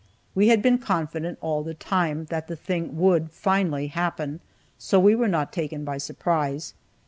[0.33, 4.39] We had been confident, all the time, that the thing would finally happen,
[4.79, 6.73] so we were not taken by surprise.